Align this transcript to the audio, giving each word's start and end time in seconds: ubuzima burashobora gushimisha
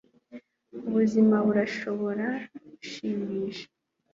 ubuzima 0.87 1.35
burashobora 1.47 2.27
gushimisha 2.67 3.67